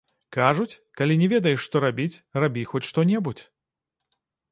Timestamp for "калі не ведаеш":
1.01-1.59